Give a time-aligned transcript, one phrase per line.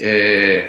[0.00, 0.66] Euh,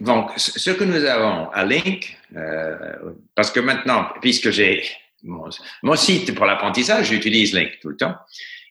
[0.00, 4.82] donc, ce que nous avons à Link, euh, parce que maintenant, puisque j'ai
[5.22, 8.14] mon, site pour l'apprentissage, j'utilise Link tout le temps.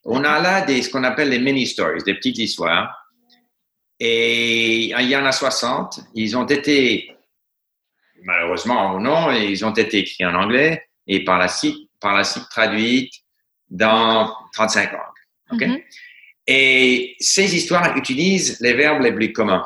[0.06, 2.96] On a là des, ce qu'on appelle les mini stories, des petites histoires.
[4.00, 6.00] Et il y en a 60.
[6.14, 7.12] Ils ont été,
[8.24, 13.14] malheureusement ou non, ils ont été écrits en anglais et par la suite, par traduites
[13.70, 15.02] dans 35 langues.
[15.52, 15.68] Okay?
[15.68, 15.84] Mm-hmm.
[16.48, 19.66] Et ces histoires utilisent les verbes les plus communs.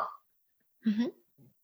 [0.86, 1.10] Mm-hmm.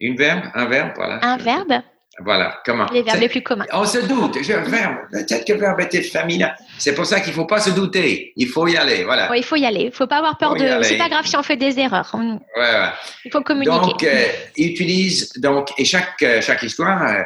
[0.01, 1.19] Une verbe, un verbe, voilà.
[1.25, 1.83] Un verbe
[2.25, 3.67] voilà, comment Les verbes les plus communs.
[3.73, 4.39] On se doute.
[4.43, 6.51] Je, verbe, peut-être que le verbe était féminin.
[6.79, 8.33] C'est pour ça qu'il ne faut pas se douter.
[8.37, 9.31] Il faut y aller, voilà.
[9.31, 9.83] Oui, il faut y aller.
[9.83, 10.83] Il ne faut pas avoir peur de.
[10.83, 12.11] C'est pas grave si on fait des erreurs.
[12.15, 12.89] Ouais, ouais.
[13.25, 13.71] Il faut communiquer.
[13.71, 14.27] Donc, euh,
[14.57, 17.23] utilise donc et chaque euh, chaque histoire euh,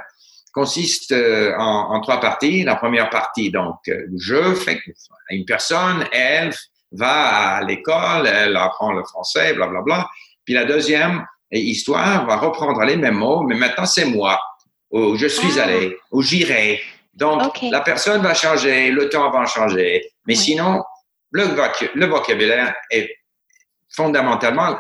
[0.53, 2.63] consiste euh, en, en, trois parties.
[2.63, 3.77] La première partie, donc,
[4.19, 4.79] je fais
[5.31, 6.53] une personne, elle
[6.93, 9.83] va à l'école, elle apprend le français, blablabla.
[9.83, 10.11] Bla, bla.
[10.45, 14.41] Puis la deuxième histoire va reprendre les mêmes mots, mais maintenant c'est moi
[14.91, 15.65] où je suis ah.
[15.65, 16.81] allé, où j'irai.
[17.15, 20.03] Donc, la personne va changer, le temps va changer.
[20.27, 20.83] Mais sinon,
[21.31, 21.45] le,
[21.95, 23.11] le, vocabulaire est
[23.95, 24.79] fondamentalement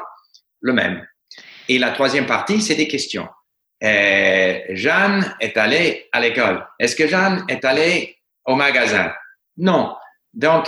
[0.60, 1.06] le même.
[1.68, 3.28] Et la troisième partie, c'est des questions.
[3.82, 6.66] Euh, Jeanne est allée à l'école.
[6.78, 9.12] Est-ce que Jeanne est allée au magasin?
[9.56, 9.94] Non.
[10.32, 10.66] Donc,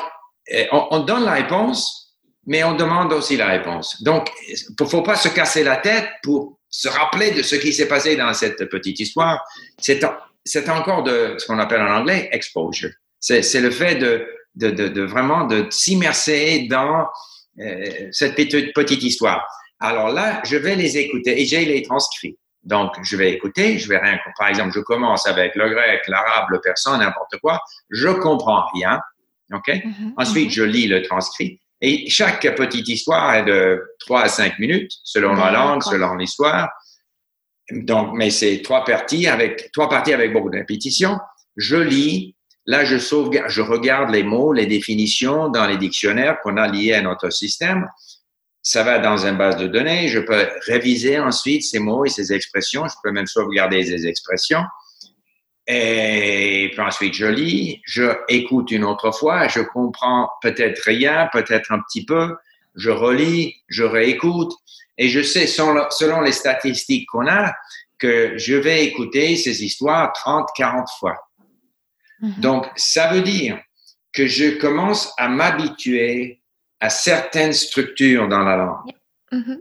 [0.73, 4.03] on, on, donne la réponse, mais on demande aussi la réponse.
[4.03, 7.73] Donc, il ne faut pas se casser la tête pour se rappeler de ce qui
[7.73, 9.45] s'est passé dans cette petite histoire,
[9.79, 12.91] c'est encore de ce qu'on appelle en anglais exposure.
[13.21, 17.07] C'est le fait de, vraiment de s'immerser dans
[17.61, 19.47] euh, cette petite, petite histoire.
[19.79, 22.37] Alors là, je vais les écouter et j'ai les transcrits.
[22.65, 24.19] Donc, je vais écouter, je vais rien.
[24.37, 27.61] Par exemple, je commence avec le grec, l'arabe, le persan, n'importe quoi.
[27.91, 28.99] Je comprends rien.
[29.53, 29.69] OK?
[29.69, 30.55] Mm-hmm, Ensuite, mm-hmm.
[30.55, 35.35] je lis le transcrit et chaque petite histoire est de 3 à 5 minutes, selon
[35.35, 36.71] la langue, selon l'histoire.
[37.71, 41.19] Donc, mais c'est trois parties avec, trois parties avec beaucoup de répétitions.
[41.57, 46.57] Je lis, là, je sauvegarde, je regarde les mots, les définitions dans les dictionnaires qu'on
[46.57, 47.87] a liés à notre système.
[48.63, 50.09] Ça va dans une base de données.
[50.09, 52.87] Je peux réviser ensuite ces mots et ces expressions.
[52.89, 54.63] Je peux même sauvegarder ces expressions.
[55.67, 61.73] Et puis ensuite, je lis, je écoute une autre fois, je comprends peut-être rien, peut-être
[61.73, 62.37] un petit peu,
[62.75, 64.53] je relis, je réécoute,
[64.99, 67.53] et je sais, selon les statistiques qu'on a,
[67.99, 71.17] que je vais écouter ces histoires 30, 40 fois.
[72.23, 72.41] Mm-hmm.
[72.41, 73.59] Donc, ça veut dire
[74.13, 76.41] que je commence à m'habituer
[76.81, 78.93] à certaines structures dans la langue.
[79.33, 79.61] Mm-hmm.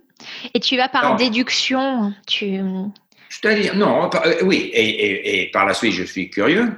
[0.53, 2.59] Et tu vas par déduction, tu...
[3.41, 6.71] C'est-à-dire, non, euh, oui, et, par la suite, je suis curieux.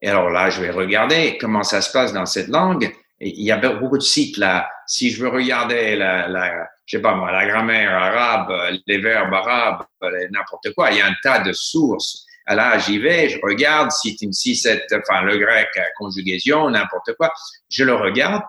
[0.00, 2.92] Et alors là, je vais regarder comment ça se passe dans cette langue.
[3.20, 4.68] Et il y a beaucoup de sites là.
[4.88, 8.52] Si je veux regarder la, la je sais pas moi, la grammaire arabe,
[8.88, 9.84] les verbes arabes,
[10.32, 12.26] n'importe quoi, il y a un tas de sources.
[12.48, 17.32] Là, j'y vais, je regarde si, si c'est, enfin, le grec, conjugaison, n'importe quoi.
[17.70, 18.42] Je le regarde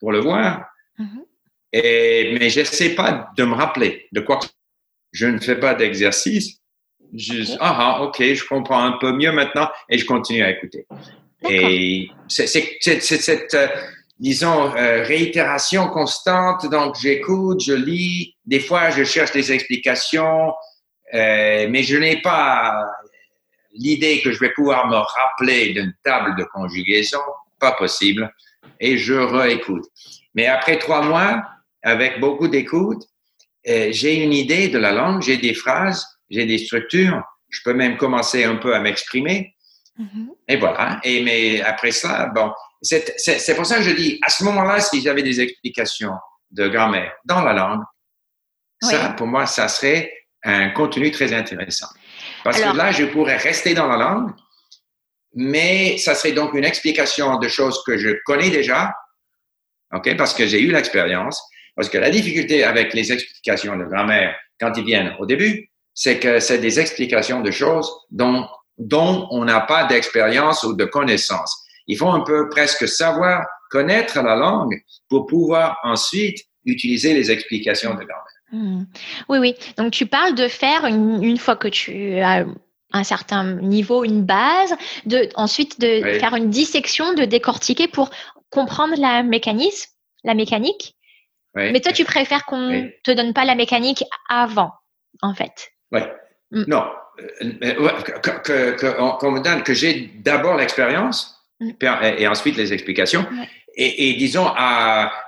[0.00, 0.64] pour le voir.
[0.98, 1.24] Mm-hmm.
[1.74, 4.40] Et, mais je sais pas de me rappeler de quoi.
[5.12, 6.63] Je ne fais pas d'exercice
[7.14, 10.86] Juste, ah, ah, ok, je comprends un peu mieux maintenant et je continue à écouter.
[11.48, 13.68] Et c'est cette, euh,
[14.18, 16.68] disons, euh, réitération constante.
[16.70, 18.34] Donc, j'écoute, je lis.
[18.46, 20.52] Des fois, je cherche des explications,
[21.12, 22.74] euh, mais je n'ai pas
[23.74, 27.20] l'idée que je vais pouvoir me rappeler d'une table de conjugaison.
[27.60, 28.32] Pas possible.
[28.80, 29.84] Et je réécoute.
[30.34, 31.44] Mais après trois mois,
[31.82, 33.04] avec beaucoup d'écoute,
[33.64, 37.96] j'ai une idée de la langue, j'ai des phrases j'ai des structures, je peux même
[37.96, 39.54] commencer un peu à m'exprimer.
[39.98, 40.28] Mm-hmm.
[40.48, 41.00] Et voilà.
[41.04, 42.52] Et mais après ça, bon,
[42.82, 46.14] c'est pour ça que je dis, à ce moment-là, si j'avais des explications
[46.50, 47.82] de grammaire dans la langue,
[48.82, 50.12] ça, pour moi, ça serait
[50.42, 51.88] un contenu très intéressant.
[52.42, 54.32] Parce que là, je pourrais rester dans la langue,
[55.34, 58.92] mais ça serait donc une explication de choses que je connais déjà,
[59.92, 61.42] ok, parce que j'ai eu l'expérience.
[61.76, 66.18] Parce que la difficulté avec les explications de grammaire quand ils viennent au début, c'est
[66.18, 68.46] que c'est des explications de choses dont,
[68.78, 71.56] dont on n'a pas d'expérience ou de connaissance.
[71.86, 74.74] Il faut un peu presque savoir connaître la langue
[75.08, 78.24] pour pouvoir ensuite utiliser les explications de grammaire.
[78.52, 78.84] Hmm.
[79.28, 79.54] Oui, oui.
[79.76, 82.44] Donc tu parles de faire une, une fois que tu as
[82.92, 84.74] un certain niveau, une base,
[85.04, 88.10] de ensuite de faire une dissection, de décortiquer pour
[88.50, 89.90] comprendre la mécanisme,
[90.22, 90.94] la mécanique.
[91.56, 94.72] Mais toi, tu préfères qu'on te donne pas la mécanique avant,
[95.22, 95.70] en fait.
[95.92, 96.00] Oui.
[96.50, 96.64] Mm.
[96.68, 96.84] Non.
[97.42, 101.70] Me donne, que j'ai d'abord l'expérience mm.
[102.18, 103.26] et, ensuite les explications.
[103.76, 104.46] Et, disons,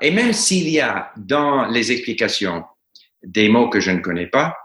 [0.01, 2.65] et même s'il y a dans les explications
[3.25, 4.57] des mots que je ne connais pas.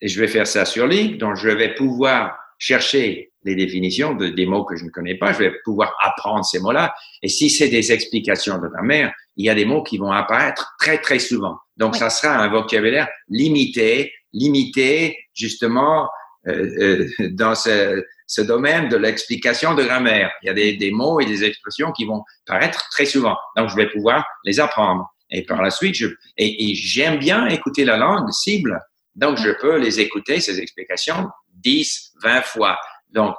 [0.00, 4.28] Et je vais faire ça sur ligne, donc je vais pouvoir chercher les définitions de,
[4.28, 5.32] des mots que je ne connais pas.
[5.32, 6.94] Je vais pouvoir apprendre ces mots-là.
[7.22, 10.74] Et si c'est des explications de grammaire, il y a des mots qui vont apparaître
[10.78, 11.56] très, très souvent.
[11.76, 16.08] Donc, ça sera un vocabulaire limité, limité justement
[16.46, 20.30] euh, euh, dans ce, ce, domaine de l'explication de grammaire.
[20.42, 23.36] Il y a des, des, mots et des expressions qui vont paraître très souvent.
[23.56, 25.12] Donc, je vais pouvoir les apprendre.
[25.30, 28.80] Et par la suite, je, et, et j'aime bien écouter la langue cible.
[29.14, 32.78] Donc, je peux les écouter, ces explications, 10, 20 fois.
[33.10, 33.34] Donc,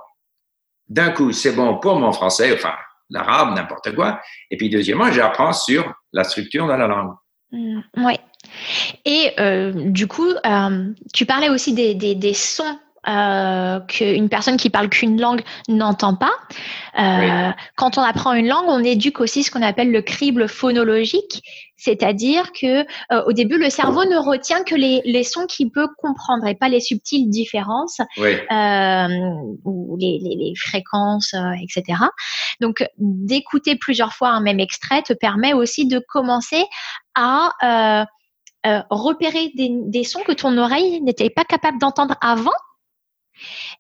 [0.90, 2.74] d'un coup, c'est bon pour mon français, enfin,
[3.10, 4.20] l'arabe, n'importe quoi.
[4.52, 7.14] Et puis, deuxièmement, j'apprends sur la structure de la langue.
[7.52, 8.16] Mmh, oui.
[9.06, 12.78] Et euh, du coup, euh, tu parlais aussi des, des, des sons
[13.08, 16.34] euh, qu'une personne qui parle qu'une langue n'entend pas.
[17.00, 21.42] Euh, Quand on apprend une langue, on éduque aussi ce qu'on appelle le crible phonologique,
[21.78, 22.86] c'est-à-dire que
[23.26, 26.68] au début, le cerveau ne retient que les, les sons qu'il peut comprendre et pas
[26.68, 28.02] les subtiles différences
[28.52, 31.34] ou les, les, les fréquences,
[31.64, 32.00] etc.
[32.60, 36.66] Donc, d'écouter plusieurs fois un même extrait te permet aussi de commencer
[37.16, 38.06] à
[38.66, 42.52] euh, repérer des, des, sons que ton oreille n'était pas capable d'entendre avant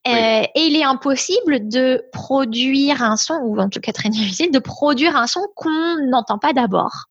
[0.08, 4.52] euh, et il est impossible de produire un son, ou en tout cas très difficile,
[4.52, 7.06] de produire un son qu'on n'entend pas d'abord.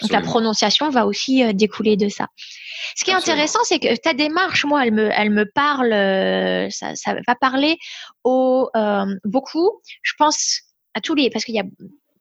[0.00, 2.26] Donc la prononciation va aussi euh, découler de ça.
[2.94, 6.68] Ce qui est intéressant, c'est que ta démarche, moi, elle me, elle me parle, euh,
[6.70, 7.76] ça, ça va parler
[8.24, 8.70] au
[9.24, 9.80] beaucoup.
[10.02, 10.60] Je pense
[10.94, 11.64] à tous les, parce qu'il y a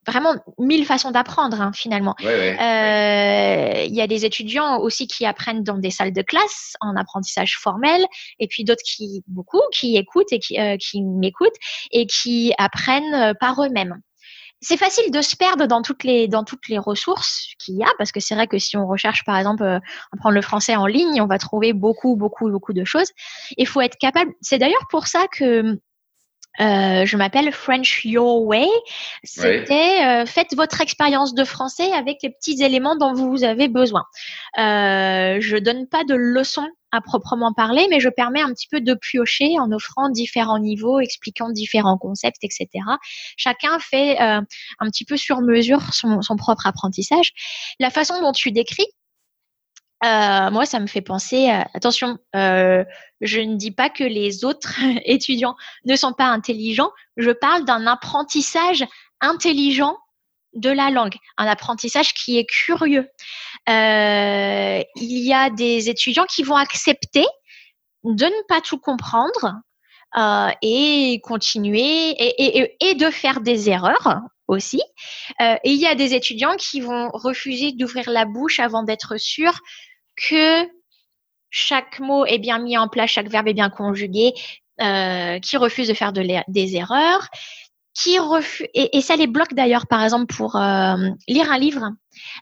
[0.07, 2.15] vraiment mille façons d'apprendre hein, finalement.
[2.19, 6.95] Il euh, y a des étudiants aussi qui apprennent dans des salles de classe en
[6.95, 8.05] apprentissage formel,
[8.39, 11.57] et puis d'autres qui beaucoup qui écoutent et qui, euh, qui m'écoutent
[11.91, 14.01] et qui apprennent euh, par eux-mêmes.
[14.59, 17.89] C'est facile de se perdre dans toutes les dans toutes les ressources qu'il y a
[17.99, 19.63] parce que c'est vrai que si on recherche par exemple
[20.11, 23.11] apprendre le français en ligne, on va trouver beaucoup beaucoup beaucoup de choses.
[23.57, 24.31] Il faut être capable.
[24.41, 25.79] C'est d'ailleurs pour ça que
[26.59, 28.67] euh, je m'appelle French Your Way.
[29.23, 34.03] C'était euh, faites votre expérience de français avec les petits éléments dont vous avez besoin.
[34.57, 38.79] Euh, je donne pas de leçons à proprement parler, mais je permets un petit peu
[38.81, 42.67] de piocher en offrant différents niveaux, expliquant différents concepts, etc.
[43.35, 44.41] Chacun fait euh,
[44.79, 47.33] un petit peu sur mesure son, son propre apprentissage.
[47.79, 48.87] La façon dont tu décris,
[50.03, 52.83] euh, moi, ça me fait penser, euh, attention, euh,
[53.21, 55.55] je ne dis pas que les autres étudiants
[55.85, 58.85] ne sont pas intelligents, je parle d'un apprentissage
[59.21, 59.97] intelligent
[60.53, 63.07] de la langue, un apprentissage qui est curieux.
[63.67, 67.25] il y a des étudiants qui vont accepter
[68.03, 69.55] de ne pas tout comprendre
[70.61, 72.15] et continuer
[72.79, 74.81] et, de faire des erreurs aussi.
[75.39, 79.59] et il y a des étudiants qui vont refuser d'ouvrir la bouche avant d'être sûrs
[80.15, 80.65] que
[81.49, 84.33] chaque mot est bien mis en place, chaque verbe est bien conjugué,
[84.81, 87.27] euh, qui refusent de faire de des erreurs,
[87.97, 90.95] qui refusent et, ça les bloque d'ailleurs par exemple pour euh,
[91.27, 91.91] lire un livre.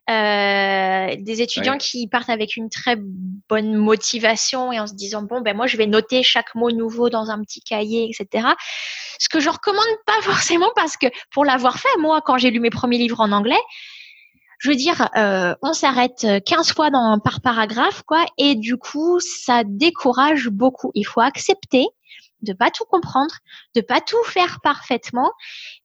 [0.10, 2.96] Euh, des étudiants qui partent avec une très
[3.50, 7.10] bonne motivation et en se disant bon ben moi je vais noter chaque mot nouveau
[7.10, 8.48] dans un petit cahier etc.
[9.20, 12.60] Ce que je recommande pas forcément parce que pour l'avoir fait moi quand j'ai lu
[12.60, 13.62] mes premiers livres en anglais
[14.60, 19.20] je veux dire, euh, on s'arrête 15 fois dans, par paragraphe, quoi, et du coup,
[19.20, 20.92] ça décourage beaucoup.
[20.96, 21.86] Il faut accepter
[22.42, 23.34] de pas tout comprendre,
[23.76, 25.32] de pas tout faire parfaitement,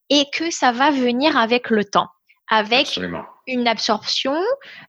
[0.09, 2.09] et que ça va venir avec le temps,
[2.49, 3.01] avec
[3.47, 4.37] une absorption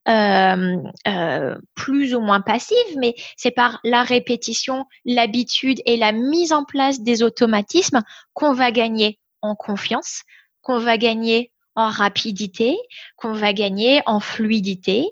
[0.07, 0.75] euh,
[1.07, 6.63] euh, plus ou moins passive, mais c'est par la répétition, l'habitude et la mise en
[6.63, 8.01] place des automatismes
[8.33, 10.23] qu'on va gagner en confiance,
[10.61, 12.75] qu'on va gagner en rapidité,
[13.15, 15.05] qu'on va gagner en fluidité.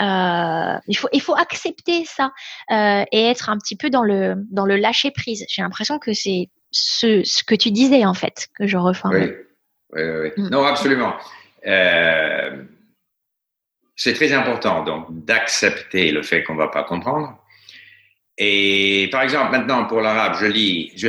[0.00, 2.32] Euh, il faut il faut accepter ça
[2.70, 5.44] euh, et être un petit peu dans le dans le lâcher prise.
[5.48, 9.08] J'ai l'impression que c'est ce, ce que tu disais en fait que je refais.
[9.08, 9.32] Oui,
[9.92, 10.30] oui, oui.
[10.36, 10.48] Mm.
[10.50, 11.14] Non, absolument.
[11.66, 12.64] Euh,
[13.96, 17.38] c'est très important donc d'accepter le fait qu'on va pas comprendre.
[18.36, 21.08] Et par exemple, maintenant pour l'arabe, je lis, je,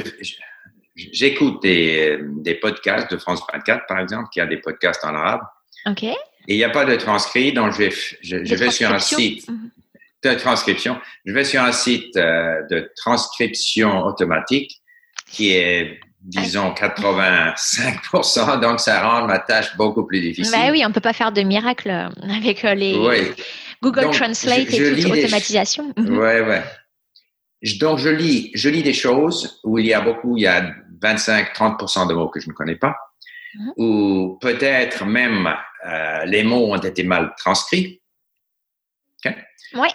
[0.95, 5.41] j'écoute des, des, podcasts de France 24, par exemple, qui a des podcasts en arabe.
[5.85, 6.03] OK.
[6.03, 8.99] Et il n'y a pas de transcrit, donc je vais, je, je vais sur un
[8.99, 9.71] site mhm.
[10.23, 10.99] de transcription.
[11.25, 14.79] Je vais sur un site euh, de transcription automatique
[15.27, 20.53] qui est, disons, 85%, donc ça rend ma tâche beaucoup plus difficile.
[20.53, 23.33] Bah oui, on ne peut pas faire de miracle euh, avec euh, les
[23.81, 25.93] Google Translate et toute automatisation.
[25.97, 26.17] Oui, mhm.
[26.17, 26.63] Ouais, ouais.
[27.79, 30.71] Donc, je lis, je lis des choses où il y a beaucoup, il y a
[31.01, 32.95] 25-30% de mots que je ne connais pas,
[33.55, 33.73] mhm.
[33.77, 35.53] ou peut-être même
[35.85, 38.01] euh, les mots ont été mal transcrits.
[39.73, 39.87] Oui.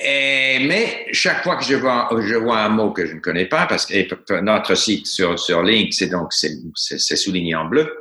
[0.00, 3.66] mais chaque fois que je vois, je vois un mot que je ne connais pas,
[3.66, 7.92] parce que notre site sur, sur Link, c'est donc c'est souligné en bleu,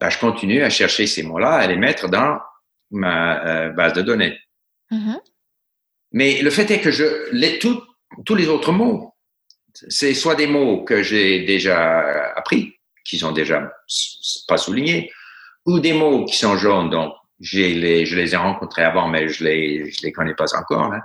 [0.00, 2.38] ben, je continue à chercher ces mots-là, à les mettre dans
[2.90, 4.38] ma euh, base de données.
[4.90, 5.18] Mm-hmm.
[6.12, 9.14] Mais le fait est que je, les, tous les autres mots,
[9.88, 13.72] c'est soit des mots que j'ai déjà appris, qui sont déjà
[14.46, 15.10] pas soulignés,
[15.66, 17.14] ou des mots qui sont jaunes, donc
[17.52, 20.92] les, je les ai rencontrés avant, mais je les, je les connais pas encore.
[20.92, 21.02] Hein.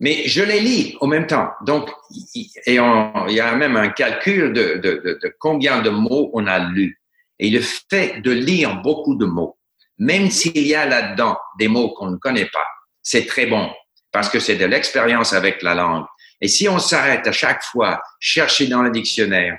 [0.00, 1.50] Mais je les lis en même temps.
[1.62, 1.90] Donc,
[2.34, 7.00] et il y a même un calcul de, de, combien de mots on a lu.
[7.38, 9.56] Et le fait de lire beaucoup de mots,
[9.98, 12.66] même s'il y a là-dedans des mots qu'on ne connaît pas,
[13.02, 13.70] c'est très bon
[14.12, 16.04] parce que c'est de l'expérience avec la langue.
[16.40, 19.58] Et si on s'arrête à chaque fois, chercher dans le dictionnaire,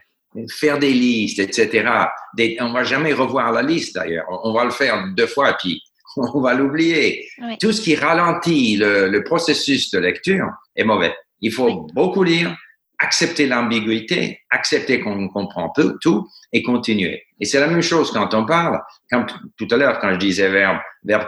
[0.49, 1.89] faire des listes, etc.,
[2.35, 4.25] des, on va jamais revoir la liste d'ailleurs.
[4.29, 5.81] On, va le faire deux fois, puis
[6.17, 7.27] on va l'oublier.
[7.59, 11.15] Tout ce qui ralentit le, processus de lecture est mauvais.
[11.41, 12.55] Il faut beaucoup lire,
[12.99, 17.23] accepter l'ambiguïté, accepter qu'on comprend peu tout et continuer.
[17.39, 18.79] Et c'est la même chose quand on parle,
[19.11, 19.25] comme
[19.57, 21.27] tout à l'heure quand je disais verbe, verbe,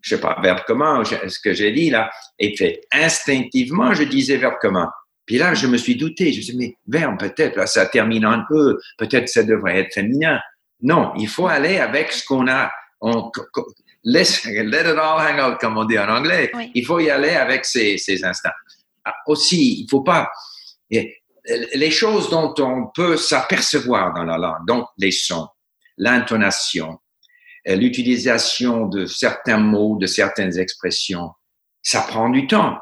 [0.00, 4.36] je sais pas, verbe commun, ce que j'ai dit là, et fait instinctivement, je disais
[4.36, 4.88] verbe commun.
[5.26, 7.84] Puis là, je me suis douté, je me suis dit, mais verbe, peut-être, là, ça
[7.86, 10.40] termine un peu, peut-être ça devrait être féminin.
[10.80, 12.70] Non, il faut aller avec ce qu'on a,
[13.02, 13.30] on,
[14.04, 16.50] let, let, it all hang out, comme on dit en anglais.
[16.74, 18.48] Il faut y aller avec ces, ces instants.
[19.04, 20.30] Ah, aussi, il faut pas,
[20.90, 25.48] les choses dont on peut s'apercevoir dans la langue, donc les sons,
[25.96, 26.98] l'intonation,
[27.66, 31.30] l'utilisation de certains mots, de certaines expressions,
[31.82, 32.78] ça prend du temps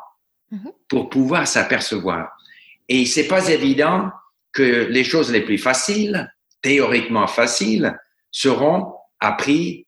[0.53, 0.73] mm-hmm.
[0.89, 2.37] pour pouvoir s'apercevoir.
[2.89, 4.11] Et c'est pas évident
[4.53, 7.99] que les choses les plus faciles, théoriquement faciles,
[8.31, 9.85] seront apprises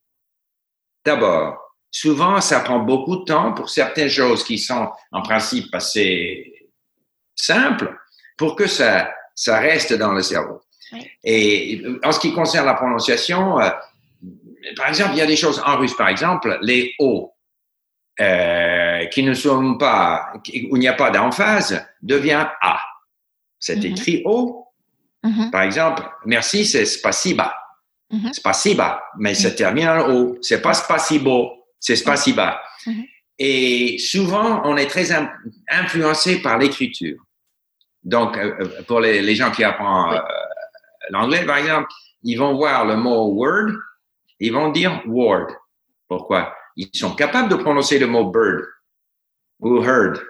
[1.04, 1.56] d'abord.
[1.90, 6.70] Souvent, ça prend beaucoup de temps pour certaines choses qui sont en principe assez
[7.34, 7.96] simples
[8.36, 10.60] pour que ça, ça reste dans le cerveau.
[11.24, 13.70] Et en ce qui concerne la prononciation, euh,
[14.76, 17.32] par exemple, il y a des choses en russe, par exemple, les O
[18.20, 20.32] euh, qui ne sont pas,
[20.70, 22.80] où il n'y a pas d'emphase, devient A.
[23.58, 23.90] C'est mm-hmm.
[23.90, 24.66] écrit O.
[25.24, 25.50] Mm-hmm.
[25.50, 27.54] Par exemple, merci, c'est spasiba.
[28.12, 28.32] Mm-hmm.
[28.32, 30.38] Spasiba, mais ça termine en O.
[30.42, 32.60] C'est pas spasibo, c'est spasiba.
[33.38, 35.08] Et souvent, on est très
[35.70, 37.18] influencé par l'écriture.
[38.02, 40.20] Donc, euh, euh, pour les, gens qui apprennent
[41.10, 41.88] l'anglais, par exemple,
[42.22, 43.72] ils vont voir le mot word,
[44.40, 45.48] ils vont dire word.
[46.08, 46.54] Pourquoi?
[46.76, 48.64] Ils sont capables de prononcer le mot bird,
[49.60, 50.22] ou heard,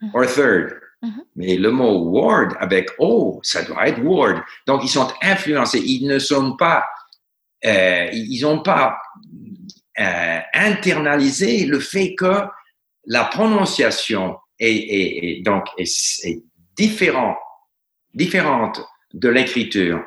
[0.00, 0.10] mm-hmm.
[0.14, 0.80] or third.
[1.02, 1.24] Mm-hmm.
[1.36, 4.42] Mais le mot word avec O, ça doit être word.
[4.66, 5.80] Donc, ils sont influencés.
[5.80, 6.84] Ils ne sont pas,
[7.62, 8.98] ils n'ont pas
[10.54, 12.42] internalisé le fait que
[13.06, 16.42] la prononciation est, donc est
[16.76, 17.36] différent,
[18.14, 18.80] différente
[19.14, 20.04] de l'écriture.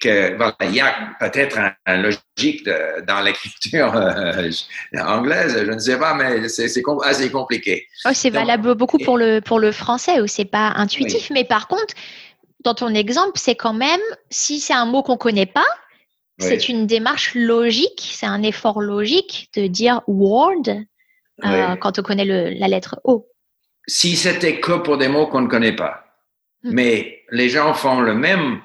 [0.00, 2.68] Que, voilà, il y a peut-être un, logique
[3.08, 4.50] dans l'écriture euh,
[5.00, 6.70] anglaise, je ne sais pas, mais c'est
[7.04, 7.86] assez compliqué.
[8.04, 11.66] Oh, c'est valable beaucoup pour le, pour le français où c'est pas intuitif, mais par
[11.66, 11.94] contre,
[12.60, 15.66] dans ton exemple, c'est quand même, si c'est un mot qu'on connaît pas,
[16.38, 20.68] c'est une démarche logique, c'est un effort logique de dire word
[21.44, 23.28] euh, quand on connaît le, la lettre O
[23.86, 26.04] si c'était que pour des mots qu'on ne connaît pas.
[26.62, 26.72] Hmm.
[26.72, 28.60] Mais les gens font le même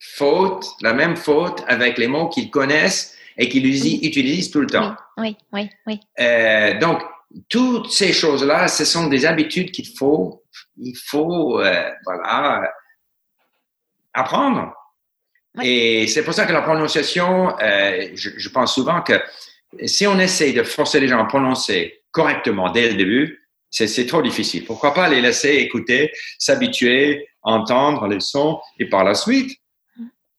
[0.00, 4.96] faute, la même faute avec les mots qu'ils connaissent et qu'ils utilisent tout le temps.
[5.18, 6.00] Oui, oui, oui.
[6.18, 7.02] Euh, donc,
[7.48, 10.42] toutes ces choses-là, ce sont des habitudes qu'il faut,
[10.78, 12.72] il faut, euh, voilà,
[14.14, 14.72] apprendre.
[15.62, 19.20] Et c'est pour ça que la prononciation, euh, je, je, pense souvent que
[19.84, 24.22] si on essaye de forcer les gens à prononcer correctement dès le début, c'est trop
[24.22, 24.64] difficile.
[24.64, 29.59] Pourquoi pas les laisser écouter, s'habituer, entendre les sons et par la suite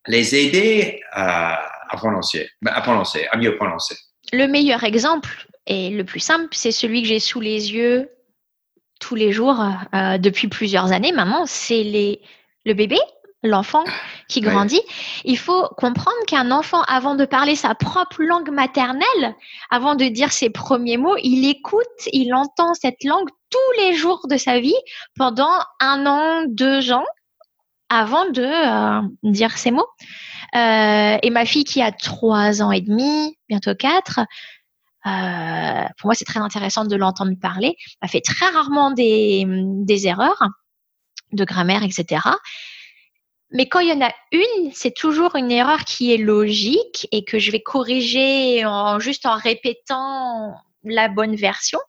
[0.07, 1.61] les aider à,
[1.93, 3.95] prononcer, à prononcer, à mieux prononcer.
[4.33, 8.09] Le meilleur exemple et le plus simple, c'est celui que j'ai sous les yeux
[8.99, 9.59] tous les jours
[9.95, 12.21] euh, depuis plusieurs années maintenant, c'est les
[12.65, 12.97] le bébé
[13.43, 13.83] l'enfant
[14.27, 14.81] qui grandit.
[15.23, 19.35] Il faut comprendre qu'un enfant, avant de parler sa propre langue maternelle,
[19.69, 24.27] avant de dire ses premiers mots, il écoute, il entend cette langue tous les jours
[24.29, 24.75] de sa vie
[25.17, 27.05] pendant un an, deux ans,
[27.91, 29.87] avant de euh, dire ses mots.
[30.55, 34.21] Euh, et ma fille qui a trois ans et demi, bientôt quatre,
[35.05, 37.75] euh, pour moi c'est très intéressant de l'entendre parler.
[38.01, 40.41] Elle fait très rarement des, des erreurs
[41.33, 42.21] de grammaire, etc.
[43.51, 47.25] Mais quand il y en a une, c'est toujours une erreur qui est logique et
[47.25, 51.79] que je vais corriger en juste en répétant la bonne version.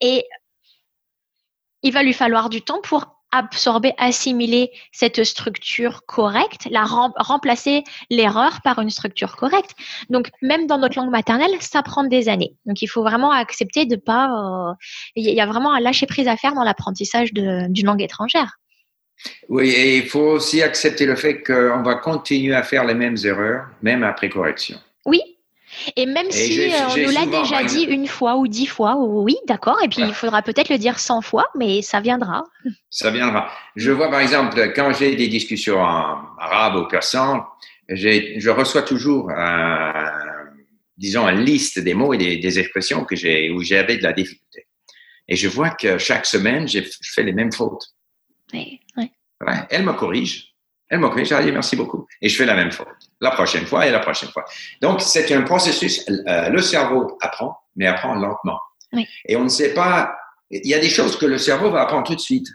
[0.00, 0.24] Et
[1.82, 8.60] il va lui falloir du temps pour absorber, assimiler cette structure correcte, la remplacer l'erreur
[8.62, 9.72] par une structure correcte.
[10.08, 12.54] Donc même dans notre langue maternelle, ça prend des années.
[12.64, 14.28] Donc il faut vraiment accepter de pas.
[14.28, 14.72] Euh,
[15.16, 18.58] il y a vraiment un lâcher prise à faire dans l'apprentissage d'une langue étrangère.
[19.48, 23.16] Oui, et il faut aussi accepter le fait qu'on va continuer à faire les mêmes
[23.24, 24.78] erreurs, même après correction.
[25.96, 29.36] Et même si euh, on nous l'a déjà dit une fois ou dix fois, oui,
[29.46, 32.44] d'accord, et puis il faudra peut-être le dire cent fois, mais ça viendra.
[32.90, 33.50] Ça viendra.
[33.76, 37.44] Je vois par exemple, quand j'ai des discussions en arabe ou persan,
[37.88, 39.30] je reçois toujours,
[40.96, 44.66] disons, une liste des mots et des, expressions que j'ai, où j'avais de la difficulté.
[45.28, 47.86] Et je vois que chaque semaine, je fais les mêmes fautes.
[48.52, 49.10] Oui, oui.
[49.70, 50.53] Elle me corrige.
[50.88, 51.00] Elle.
[51.00, 52.06] Je dis merci beaucoup.
[52.20, 52.88] Et je fais la même faute
[53.24, 54.44] la prochaine fois et la prochaine fois.
[54.80, 56.04] Donc, c'est un processus.
[56.08, 58.60] Euh, le cerveau apprend, mais apprend lentement.
[59.26, 60.14] Et on ne sait pas.
[60.50, 62.46] Il y a des choses que le cerveau va apprendre tout de suite,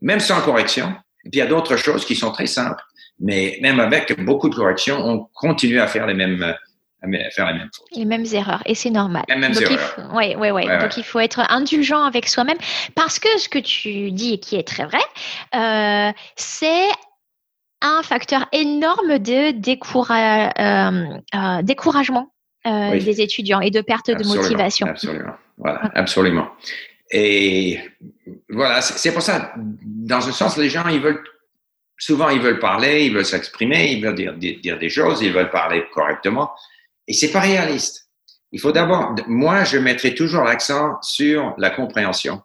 [0.00, 0.94] même sans correction.
[1.24, 2.82] Et puis il y a d'autres choses qui sont très simples.
[3.18, 7.58] Mais même avec beaucoup de corrections, on continue à faire les mêmes, à faire les
[7.58, 7.88] mêmes fautes.
[7.96, 8.62] Les mêmes erreurs.
[8.64, 9.24] Et c'est normal.
[9.28, 10.10] Les mêmes Donc, erreurs.
[10.14, 10.66] Oui, oui, oui.
[10.66, 12.58] Donc, il faut être indulgent avec soi-même.
[12.94, 15.00] Parce que ce que tu dis et qui est très vrai,
[15.54, 16.88] euh, c'est
[17.82, 22.32] un facteur énorme de euh, euh, découragement
[22.66, 24.86] euh, des étudiants et de perte de motivation.
[24.86, 25.34] Absolument.
[25.58, 26.48] Voilà, absolument.
[27.10, 27.78] Et
[28.48, 31.22] voilà, c'est pour ça, dans un sens, les gens, ils veulent,
[31.98, 35.50] souvent, ils veulent parler, ils veulent s'exprimer, ils veulent dire, dire, des choses, ils veulent
[35.50, 36.52] parler correctement.
[37.06, 38.08] Et c'est pas réaliste.
[38.52, 42.42] Il faut d'abord, moi, je mettrai toujours l'accent sur la compréhension,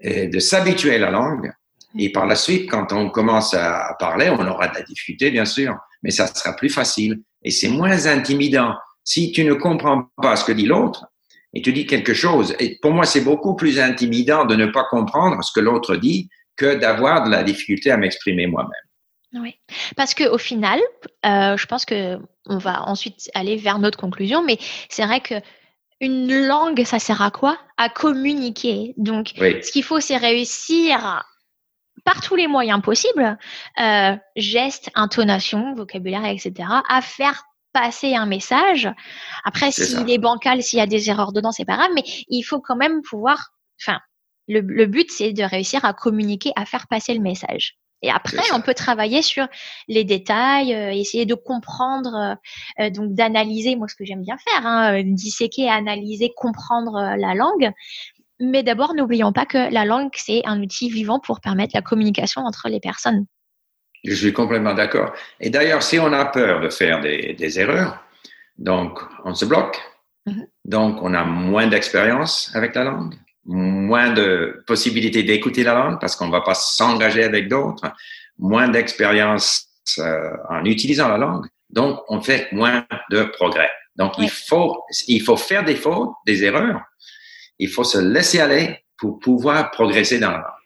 [0.00, 1.52] et de s'habituer à la langue,
[1.98, 5.44] et par la suite, quand on commence à parler, on aura de la difficulté, bien
[5.44, 8.74] sûr, mais ça sera plus facile et c'est moins intimidant.
[9.04, 11.06] Si tu ne comprends pas ce que dit l'autre
[11.52, 14.84] et tu dis quelque chose, et pour moi, c'est beaucoup plus intimidant de ne pas
[14.84, 19.42] comprendre ce que l'autre dit que d'avoir de la difficulté à m'exprimer moi-même.
[19.42, 19.54] Oui,
[19.96, 20.80] parce que au final,
[21.24, 25.34] euh, je pense que on va ensuite aller vers notre conclusion, mais c'est vrai que
[26.00, 27.58] une langue, ça sert à quoi?
[27.76, 28.94] À communiquer.
[28.96, 31.22] Donc, ce qu'il faut, c'est réussir
[32.04, 33.38] par tous les moyens possibles,
[33.80, 38.88] euh, gestes, intonation, vocabulaire, etc., à faire passer un message.
[39.44, 42.42] Après, s'il est bancal, s'il y a des erreurs dedans, c'est pas grave, mais il
[42.42, 43.50] faut quand même pouvoir.
[43.80, 44.00] Enfin,
[44.48, 47.76] le, but, c'est de réussir à communiquer, à faire passer le message.
[48.02, 49.46] Et après, on peut travailler sur
[49.86, 52.36] les détails, euh, essayer de comprendre,
[52.80, 57.70] euh, donc d'analyser, moi ce que j'aime bien faire, hein, disséquer, analyser, comprendre la langue.
[58.40, 62.40] Mais d'abord, n'oublions pas que la langue, c'est un outil vivant pour permettre la communication
[62.42, 63.26] entre les personnes.
[64.02, 65.12] Je suis complètement d'accord.
[65.40, 68.02] Et d'ailleurs, si on a peur de faire des, erreurs,
[68.56, 69.78] donc on se bloque.
[70.26, 70.46] Mhm.
[70.64, 76.16] Donc, on a moins d'expérience avec la langue, moins de possibilités d'écouter la langue parce
[76.16, 77.92] qu'on ne va pas s'engager avec d'autres,
[78.38, 79.66] moins d'expérience
[79.98, 81.46] euh, en utilisant la langue.
[81.68, 83.70] Donc, on fait moins de progrès.
[83.96, 86.80] Donc, il, faut, il faut faire des fautes, des erreurs,
[87.60, 90.60] il faut se laisser aller pour pouvoir progresser dans la langue.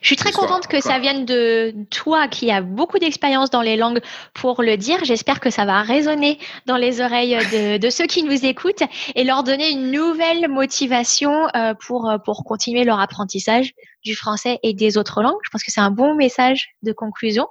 [0.00, 3.76] Je suis très contente que ça vienne de toi qui as beaucoup d'expérience dans les
[3.76, 4.00] langues
[4.34, 4.98] pour le dire.
[5.04, 7.38] J'espère que ça va résonner dans les oreilles
[7.78, 8.82] de, ceux qui nous écoutent
[9.14, 13.72] et leur donner une nouvelle motivation euh, pour, euh, pour continuer leur apprentissage
[14.04, 15.40] du français et des autres langues.
[15.44, 17.46] Je pense que c'est un bon message de conclusion.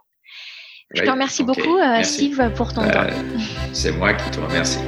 [0.93, 3.07] Je te remercie beaucoup, euh, Steve, pour ton temps.
[3.73, 4.79] C'est moi qui te remercie.